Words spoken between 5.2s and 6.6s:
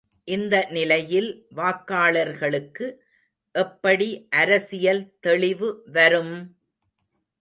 தெளிவு வரும்!